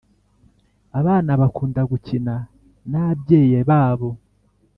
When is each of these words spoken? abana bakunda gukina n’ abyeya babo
abana 0.99 1.31
bakunda 1.41 1.81
gukina 1.91 2.35
n’ 2.91 2.93
abyeya 3.05 3.59
babo 3.69 4.09